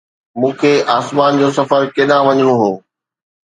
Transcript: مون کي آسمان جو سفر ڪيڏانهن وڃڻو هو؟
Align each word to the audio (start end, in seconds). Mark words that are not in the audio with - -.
مون 0.39 0.51
کي 0.61 0.71
آسمان 0.97 1.31
جو 1.41 1.47
سفر 1.59 1.81
ڪيڏانهن 1.95 2.35
وڃڻو 2.37 2.55
هو؟ 2.61 2.71